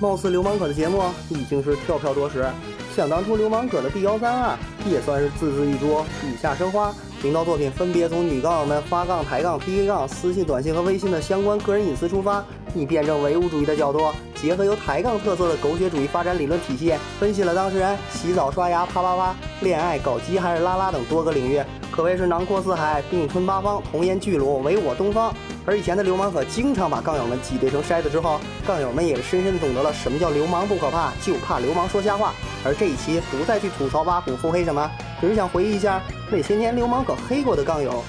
[0.00, 2.44] 貌似流氓可的节目已经是跳票多时。
[2.96, 4.58] 想当初流氓可的 B 幺三二
[4.90, 6.92] 也算是字字一桌，笔下生花。
[7.20, 12.42] 频道作品分别从女杠友们发杠、抬杠、PK 杠、私信、短信和微信的相关个人隐私出发，
[12.74, 25.32] 以辩证唯物主义的角度，结合有抬杠特色的狗血主义发展理论体系，分析了当事人洗澡、刷牙、啪啪啪、恋爱、搞基还是拉拉等多个领域，可谓是囊括四海，并吞八方，童颜巨乳，唯我东方。
[25.66, 32.32] 而以前的流氓可经常把杠友们挤兑成筛子之后，杠友们也是深深懂得了什么叫流氓不可怕，就怕流氓说瞎话。
[32.64, 36.00] 而这一期不再去吐槽挖苦腹黑什么，只是想回忆一下
[36.30, 38.02] 那些年流氓可黑过的杠友。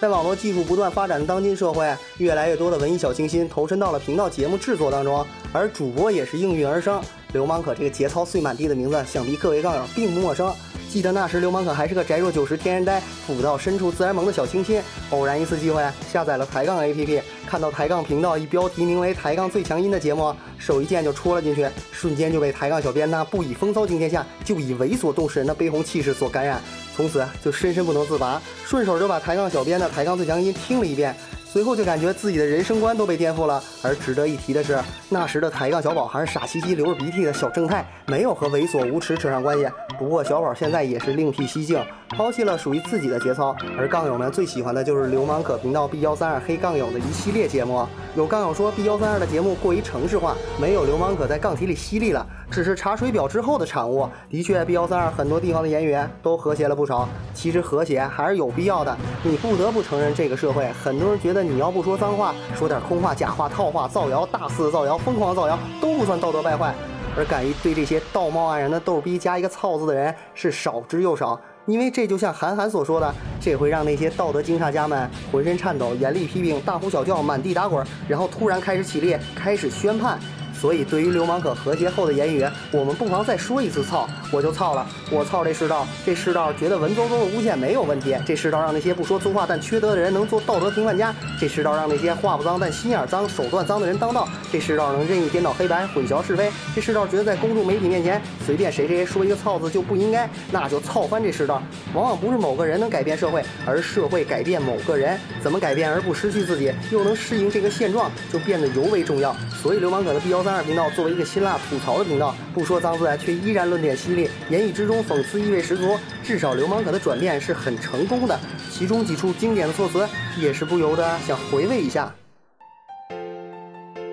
[0.00, 7.02] 在网络技术不断发展的当今社会，越来越多的文艺小清新投身到了频道节目制作当中，而主播也是应运而生。
[7.32, 10.54] 流氓可这个节操碎满地的名字，想必各位杠友并不陌生。
[10.90, 14.80] 记得那时流氓可还是个宅若九十天然呆、腐到深处自然萌的小清新。
[15.10, 26.60] 偶然一次机会下载了抬杠 APP，看到抬杠频道一标题名为“抬杠最强音”的节目，手一键就戳了进去，瞬间就被抬杠小编那不以风骚惊天下，就以猥琐动世人的悲鸿气势所感染，
[26.96, 31.14] 从此就深深不能自拔，顺手就把抬杠小编的“抬杠最强音”听了一遍。
[31.50, 33.62] 随后就感觉自己的人生观都被颠覆了。
[33.82, 39.66] 而值得一提的是，那时的抬杠小宝还是傻兮兮流着鼻涕的小正太，没有和猥琐无耻扯上关系。
[39.98, 43.56] 不过小宝现在也是另辟蹊径，抛弃了属于自己的节操。
[43.78, 47.84] 而杠友们最喜欢的就是流氓可频道 B 幺三二黑杠友的一系列节目。
[48.14, 54.08] 有杠友说 B 幺三二的节目过于城市化，没有流氓可在杠题里犀利了，只是查水表之后的产物。
[54.28, 57.08] 的确，B 幺三二很多地方的言语都和谐了不少。
[57.32, 58.94] 其实和谐还是有必要的。
[59.22, 66.74] 你不得不承认，这个社会很多人觉得你要不说脏话，说点空话、假话、套话、造谣、大肆造谣、疯狂造谣都不算道德败坏，
[67.16, 71.40] 而敢于对这些道貌岸然的逗逼加一个操字的人是少之又少。
[71.66, 80.18] 因为这就像韩寒所说的，这会让那些道德惊吓家们浑身颤抖，严厉批评，大呼小叫，满地打滚，然后突然开始起立，开始宣判。
[80.60, 101.62] 所以，对于流氓可和谐后的言语，我们不妨再说一次“操”，我就操了，我操这世道，这世道觉得文绉绉的诬陷没有问题，这世道让那些不说粗话但缺德的人能做道德评判家，这世道让那些话不脏但心眼脏、手段脏的人当道，这世道能任意颠倒黑白、混淆是非，这世道觉得在公众媒体面前随便谁谁说一个“操”字就不应该，那就操翻这世道。
[101.94, 105.18] 往往不是某个人能改变社会，而社会改变某个人。
[105.40, 109.34] 怎么改变而不失去自己，又能适应这个现状，就变得尤为重要。
[109.62, 115.98] 所以，流氓可的必要三二频道作为一个辛辣吐槽的频道，不说脏字，却依然论点犀利，言语之中讽刺意味十足。
[116.24, 118.40] 至少，流氓可的转变是很成功的。
[118.70, 122.10] 其中几处经典的措辞，也是不由得想回味一下。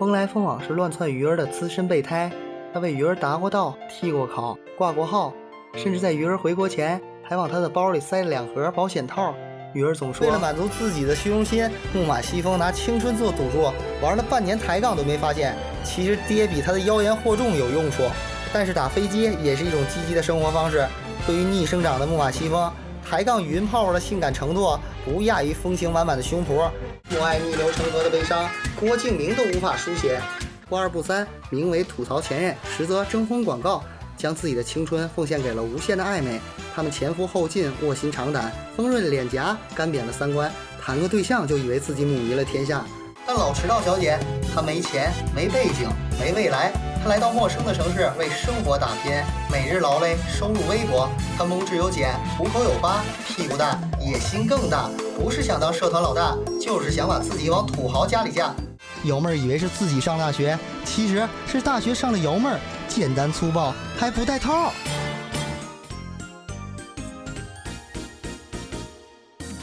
[0.00, 2.28] 风来风往是乱窜鱼儿的资深备胎，
[2.74, 5.32] 他为鱼儿答过道、替过考、挂过号，
[5.76, 9.32] 甚至在鱼儿回国前，还往他的包里塞了两盒保险套。
[9.76, 13.70] 女儿总说，为了满足自己的虚荣心，木马西风拿青春做赌注，
[14.00, 15.54] 玩了半年抬杠都没发现。
[15.84, 18.04] 其实爹比他的妖言惑众有用处，
[18.54, 20.86] 但是打飞机也是一种积极的生活方式。
[21.26, 22.72] 对于逆生长的木马西风，
[23.06, 26.70] 抬杠语音泡泡的性感程度不亚于风情满满的胸脯。
[27.10, 28.48] 母爱逆流成河的悲伤，
[28.80, 30.18] 郭敬明都无法书写。
[30.70, 33.84] 不二不三，名为吐槽前任，实则征婚广告。
[34.26, 36.40] 将自己的青春奉献给了无限的爱美，
[36.74, 40.50] 他们前赴后继，卧薪尝胆，丰润的脸颊，干瘪了三观，
[40.82, 42.84] 谈个对象就以为自己母仪了天下。
[43.24, 44.18] 但老迟到小姐，
[44.52, 45.88] 她没钱，没背景，
[46.18, 49.12] 没未来，她来到陌生的城市为生活打拼，
[49.48, 51.08] 每日劳累，收入微薄，
[51.38, 58.52] 她拇指有茧，虎口有疤，屁股大，野心更大，不是想当社团老大，就是想把自己往土豪家里嫁。
[59.04, 62.58] 瑶妹儿以为是自己上大学，其实是大学上了瑶妹儿，
[62.88, 64.72] 简单粗暴还不带套。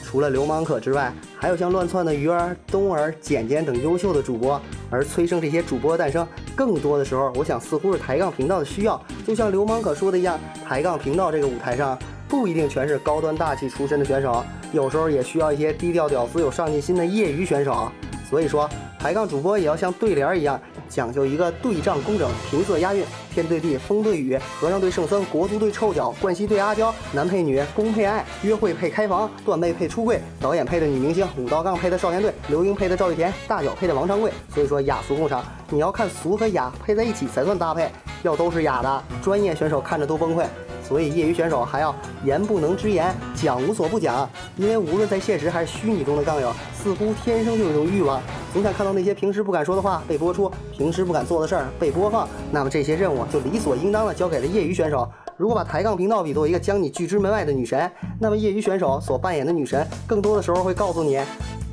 [0.04, 4.62] 除了流氓可之外，还有像乱窜的鱼儿、东儿、简简等优秀的主播。
[4.92, 9.02] 而催生这些主播诞生，更多的时候，我想似乎是抬杠频道的需要。
[9.26, 11.98] 就像流氓可说的一样，抬杠频道这个舞台上，
[12.28, 17.92] 不一定全是高端大气出身的选手，有时候也需要一些低调屌丝、有上进心的业余选手。
[18.30, 18.70] 所以说。
[19.00, 20.58] 抬杠主播也要像对联一样，
[20.94, 23.04] 讲究一个对仗工整、平仄押韵，
[23.34, 30.86] 天对地，风对雨，和尚对圣僧，国足对臭脚，冠希对阿娇，男配女，公配爱，约会配开房，段妹配出柜，导演配的。
[30.86, 31.98] 女明星，武道杠配的。
[31.98, 32.96] 少年队，刘英配的。
[32.96, 33.96] 赵玉田，大脚配的。
[33.96, 34.32] 王长贵。
[34.54, 37.90] 所以说雅俗共赏，你要看俗和雅配在一起才算搭配，
[38.22, 40.46] 要都是雅的，专业选手看着都崩溃。
[40.88, 46.24] 所以业余选手还要言不能直言，讲无所不讲，因为无论在现实还是虚拟中的。
[46.24, 48.22] 杠友，似乎天生就有一种欲望。
[48.54, 55.10] 总想看到那些平时不敢说的话被播出，平时不敢做的事儿被播放，那么这些任务就理所应当的交给了业余选手。
[55.38, 61.20] 如果把抬杠频道比作一个将你拒之门外的女神，那么业余选手所扮演的女神，更多的时候会告诉你，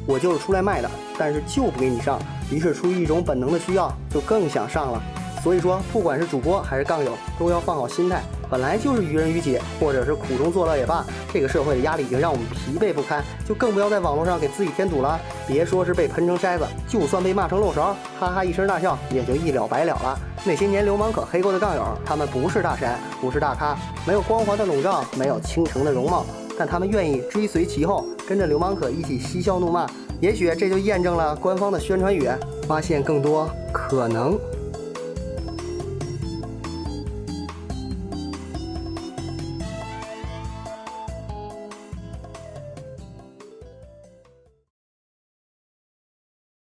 [0.07, 2.19] 我就是出来卖的，但是就不给你上。
[2.51, 5.03] 于是出于一种本能的需要，就更想上了。
[5.43, 8.23] 所以说，不管是主播还是杠友，都要放好心态。
[8.51, 15.19] 本来就是愚人愚己，或者是苦中作乐也罢，这个社会的压力已经让我们疲惫不堪，就更不要在网络上给自己添堵了。
[15.47, 20.19] 别说是被喷成筛子，就算被骂成漏勺，哈哈一声大笑也就一了百了了。
[20.45, 26.27] 那些年流氓可黑过的杠友，他们不是大神，不是大咖，没有光环的笼罩，没有倾城的容貌，
[26.59, 29.87] 但他们愿意追随其后，跟着流氓可一起嬉笑怒骂。
[30.21, 32.29] 也许这就验证了官方的宣传语：
[32.67, 34.39] 发现更多可能。